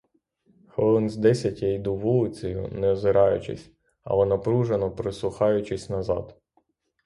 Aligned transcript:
Хвилин 0.67 1.09
з 1.09 1.17
десять 1.17 1.61
я 1.61 1.73
йду 1.73 1.95
вулицею, 1.95 2.69
не 2.71 2.89
озираючись, 2.91 3.71
але 4.03 4.25
напружено 4.25 4.91
прислухаючись 4.91 5.89
назад. 5.89 6.41